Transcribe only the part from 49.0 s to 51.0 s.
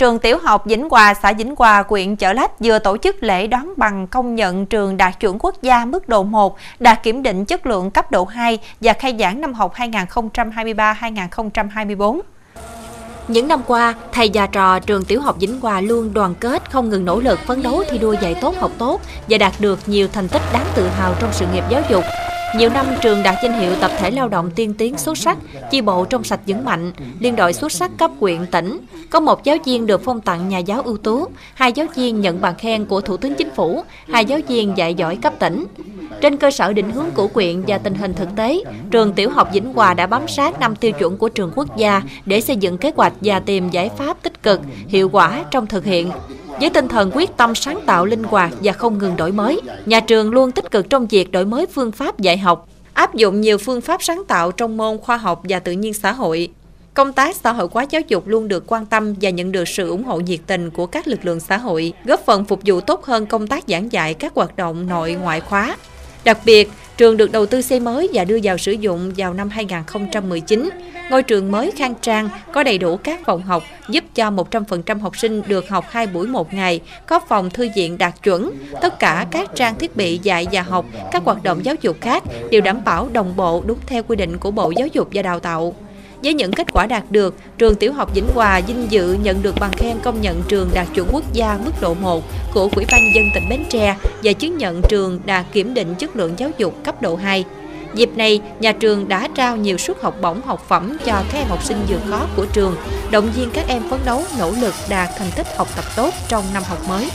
đổi mới, nhà trường luôn tích cực